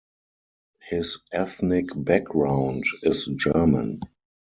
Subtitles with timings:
[0.89, 3.99] His ethnic background is German.